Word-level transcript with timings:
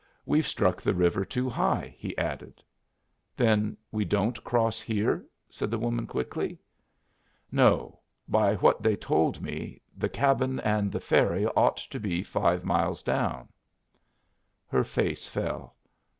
"We've 0.25 0.47
struck 0.47 0.81
the 0.81 0.95
river 0.95 1.23
too 1.23 1.47
high," 1.47 1.93
he 1.95 2.17
added. 2.17 2.63
"Then 3.35 3.77
we 3.91 4.03
don't 4.03 4.43
cross 4.43 4.81
here?" 4.81 5.23
said 5.47 5.69
the 5.69 5.77
woman, 5.77 6.07
quickly. 6.07 6.57
"No. 7.51 7.99
By 8.27 8.55
what 8.55 8.81
they 8.81 8.95
told 8.95 9.43
me 9.43 9.79
the 9.95 10.09
cabin 10.09 10.59
and 10.61 10.91
the 10.91 10.99
ferry 10.99 11.45
ought 11.49 11.77
to 11.77 11.99
be 11.99 12.23
five 12.23 12.65
miles 12.65 13.03
down." 13.03 13.49
Her 14.67 14.83
face 14.83 15.27
fell. 15.27 15.75